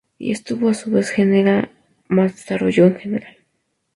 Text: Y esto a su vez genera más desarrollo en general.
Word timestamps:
Y 0.17 0.31
esto 0.31 0.57
a 0.67 0.73
su 0.73 0.89
vez 0.89 1.11
genera 1.11 1.69
más 2.07 2.31
desarrollo 2.35 2.87
en 2.87 2.95
general. 2.95 3.37